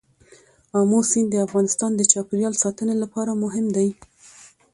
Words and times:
آمو 0.79 0.99
سیند 1.09 1.29
د 1.31 1.35
افغانستان 1.47 1.91
د 1.95 2.01
چاپیریال 2.11 2.53
ساتنې 2.63 2.95
لپاره 3.03 3.31
مهم 3.43 3.65
دی. 3.75 3.89